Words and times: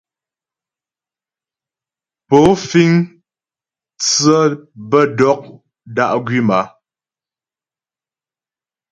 Pó 2.27 2.39
fíŋ 2.67 2.91
mtsə́ 3.07 4.41
bə 4.89 4.99
dɔ̀k 5.17 5.41
dá' 5.95 6.15
gwím 6.25 6.49
a? 6.59 6.61